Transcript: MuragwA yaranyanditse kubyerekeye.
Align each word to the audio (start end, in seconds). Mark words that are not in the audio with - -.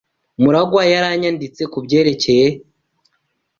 MuragwA 0.41 0.81
yaranyanditse 0.93 1.61
kubyerekeye. 1.73 2.47